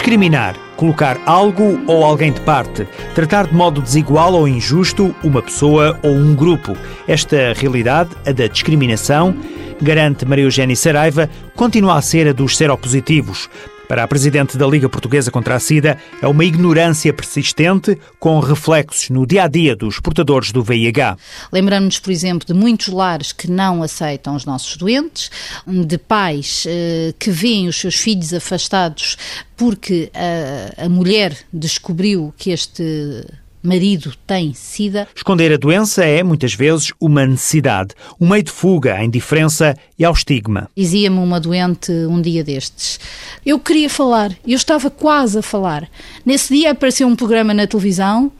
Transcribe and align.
Discriminar, 0.00 0.56
colocar 0.78 1.20
algo 1.26 1.78
ou 1.86 2.02
alguém 2.02 2.32
de 2.32 2.40
parte, 2.40 2.88
tratar 3.14 3.48
de 3.48 3.54
modo 3.54 3.82
desigual 3.82 4.32
ou 4.32 4.48
injusto 4.48 5.14
uma 5.22 5.42
pessoa 5.42 6.00
ou 6.02 6.12
um 6.12 6.34
grupo. 6.34 6.74
Esta 7.06 7.52
realidade, 7.52 8.08
a 8.26 8.32
da 8.32 8.46
discriminação, 8.46 9.36
garante 9.78 10.24
Maria 10.24 10.44
Eugénia 10.44 10.74
Saraiva, 10.74 11.28
continua 11.54 11.98
a 11.98 12.02
ser 12.02 12.26
a 12.26 12.32
dos 12.32 12.56
seropositivos. 12.56 13.50
Para 13.90 14.04
a 14.04 14.06
Presidente 14.06 14.56
da 14.56 14.68
Liga 14.68 14.88
Portuguesa 14.88 15.32
contra 15.32 15.56
a 15.56 15.58
SIDA, 15.58 15.98
é 16.22 16.28
uma 16.28 16.44
ignorância 16.44 17.12
persistente 17.12 17.98
com 18.20 18.38
reflexos 18.38 19.10
no 19.10 19.26
dia 19.26 19.42
a 19.42 19.48
dia 19.48 19.74
dos 19.74 19.98
portadores 19.98 20.52
do 20.52 20.62
VIH. 20.62 21.16
Lembramos-nos, 21.52 21.98
por 21.98 22.12
exemplo, 22.12 22.46
de 22.46 22.54
muitos 22.54 22.86
lares 22.86 23.32
que 23.32 23.50
não 23.50 23.82
aceitam 23.82 24.36
os 24.36 24.44
nossos 24.44 24.76
doentes, 24.76 25.28
de 25.66 25.98
pais 25.98 26.66
eh, 26.68 27.12
que 27.18 27.32
veem 27.32 27.66
os 27.66 27.80
seus 27.80 27.96
filhos 27.96 28.32
afastados 28.32 29.16
porque 29.56 30.12
a, 30.14 30.84
a 30.84 30.88
mulher 30.88 31.36
descobriu 31.52 32.32
que 32.38 32.52
este 32.52 33.26
marido 33.62 34.14
tem 34.26 34.54
SIDA. 34.54 35.06
Esconder 35.14 35.52
a 35.52 35.56
doença 35.56 36.04
é, 36.04 36.22
muitas 36.22 36.54
vezes, 36.54 36.92
uma 37.00 37.26
necessidade, 37.26 37.94
um 38.20 38.28
meio 38.28 38.42
de 38.42 38.50
fuga 38.50 38.94
à 38.94 39.04
indiferença 39.04 39.76
e 39.98 40.04
ao 40.04 40.12
estigma. 40.12 40.70
Dizia-me 40.76 41.18
uma 41.18 41.38
doente 41.38 41.92
um 41.92 42.20
dia 42.20 42.42
destes: 42.42 42.98
Eu 43.44 43.58
queria 43.58 43.90
falar, 43.90 44.32
eu 44.46 44.56
estava 44.56 44.90
quase 44.90 45.38
a 45.38 45.42
falar. 45.42 45.88
Nesse 46.24 46.54
dia 46.54 46.70
apareceu 46.70 47.06
um 47.06 47.16
programa 47.16 47.52
na 47.52 47.66
televisão 47.66 48.32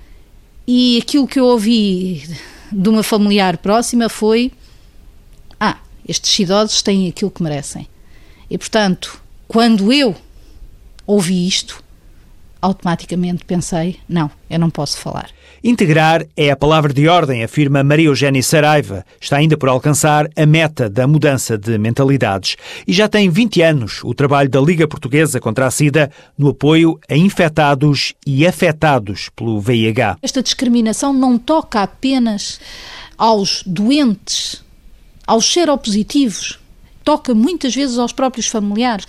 e 0.67 0.99
aquilo 1.03 1.27
que 1.27 1.39
eu 1.39 1.45
ouvi 1.45 2.29
de 2.71 2.89
uma 2.89 3.03
familiar 3.03 3.59
próxima 3.59 4.09
foi: 4.09 4.53
Ah, 5.59 5.79
estes 6.09 6.39
idosos 6.39 6.83
têm 6.83 7.09
aquilo 7.09 7.31
que 7.31 7.43
merecem. 7.43 7.89
E 8.51 8.59
portanto, 8.59 9.21
quando 9.47 9.93
eu 9.93 10.15
ouvi 11.07 11.47
isto, 11.47 11.83
automaticamente 12.61 13.45
pensei: 13.45 13.99
não, 14.09 14.31
eu 14.49 14.59
não 14.59 14.71
posso 14.71 14.99
falar. 14.99 15.31
Integrar 15.63 16.25
é 16.37 16.51
a 16.51 16.57
palavra 16.57 16.93
de 16.93 17.07
ordem, 17.07 17.45
afirma 17.45 17.85
Maria 17.85 18.07
Eugénia 18.07 18.43
Saraiva. 18.43 19.05
Está 19.21 19.37
ainda 19.37 19.57
por 19.57 19.69
alcançar 19.69 20.29
a 20.37 20.47
meta 20.47 20.89
da 20.89 21.07
mudança 21.07 21.59
de 21.59 21.77
mentalidades. 21.77 22.57
E 22.87 22.93
já 22.93 23.09
tem 23.09 23.29
20 23.29 23.63
anos 23.63 24.01
o 24.05 24.15
trabalho 24.15 24.49
da 24.49 24.61
Liga 24.61 24.89
Portuguesa 24.89 25.41
contra 25.41 25.67
a 25.67 25.71
SIDA 25.71 26.11
no 26.39 26.49
apoio 26.49 26.99
a 27.09 27.17
infectados 27.17 28.15
e 28.27 28.47
afetados 28.47 29.29
pelo 29.37 29.61
VIH. 29.61 30.19
Esta 30.23 30.43
discriminação 30.43 31.13
não 31.13 31.39
toca 31.39 31.83
apenas 31.83 32.61
aos 33.19 33.63
doentes, 33.67 34.63
aos 35.27 35.53
seropositivos, 35.53 36.60
toca 37.05 37.35
muitas 37.35 37.75
vezes 37.75 37.99
aos 37.99 38.13
próprios 38.13 38.47
familiares. 38.47 39.07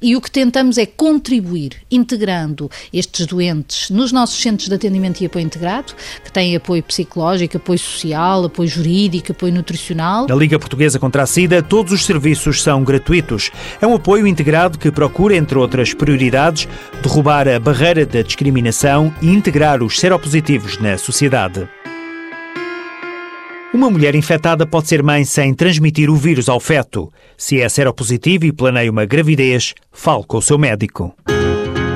E 0.00 0.16
o 0.16 0.20
que 0.20 0.30
tentamos 0.30 0.78
é 0.78 0.86
contribuir, 0.86 1.76
integrando 1.90 2.70
estes 2.92 3.26
doentes 3.26 3.90
nos 3.90 4.12
nossos 4.12 4.40
centros 4.40 4.68
de 4.68 4.74
atendimento 4.74 5.20
e 5.20 5.26
apoio 5.26 5.44
integrado, 5.44 5.94
que 6.24 6.32
têm 6.32 6.56
apoio 6.56 6.82
psicológico, 6.82 7.56
apoio 7.56 7.78
social, 7.78 8.44
apoio 8.44 8.68
jurídico, 8.68 9.32
apoio 9.32 9.52
nutricional. 9.52 10.26
Na 10.28 10.34
Liga 10.34 10.58
Portuguesa 10.58 10.98
contra 10.98 11.22
a 11.22 11.26
SIDA, 11.26 11.62
todos 11.62 11.92
os 11.92 12.04
serviços 12.04 12.62
são 12.62 12.82
gratuitos. 12.84 13.50
É 13.80 13.86
um 13.86 13.94
apoio 13.94 14.26
integrado 14.26 14.78
que 14.78 14.90
procura, 14.90 15.36
entre 15.36 15.58
outras 15.58 15.94
prioridades, 15.94 16.68
derrubar 17.02 17.48
a 17.48 17.58
barreira 17.58 18.04
da 18.04 18.22
discriminação 18.22 19.14
e 19.22 19.28
integrar 19.28 19.82
os 19.82 19.98
seropositivos 19.98 20.78
na 20.78 20.98
sociedade. 20.98 21.68
Uma 23.74 23.90
mulher 23.90 24.14
infectada 24.14 24.64
pode 24.64 24.86
ser 24.86 25.02
mãe 25.02 25.24
sem 25.24 25.52
transmitir 25.52 26.08
o 26.08 26.14
vírus 26.14 26.48
ao 26.48 26.60
feto. 26.60 27.12
Se 27.36 27.60
é 27.60 27.68
seropositivo 27.68 28.44
e 28.44 28.52
planeia 28.52 28.88
uma 28.88 29.04
gravidez, 29.04 29.74
fale 29.90 30.22
com 30.22 30.36
o 30.38 30.42
seu 30.42 30.56
médico. 30.56 31.12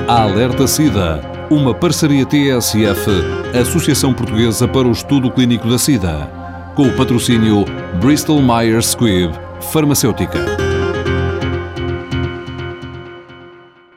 Alerta 0.05 0.67
SIDA, 0.67 1.21
uma 1.49 1.73
parceria 1.73 2.25
TSF, 2.25 3.09
Associação 3.57 4.13
Portuguesa 4.13 4.67
para 4.67 4.89
o 4.89 4.91
Estudo 4.91 5.31
Clínico 5.31 5.69
da 5.69 5.77
SIDA, 5.77 6.29
com 6.75 6.83
o 6.83 6.97
patrocínio 6.97 7.63
Bristol 8.01 8.41
Myers 8.41 8.87
Squibb, 8.87 9.33
Farmacêutica. 9.71 10.68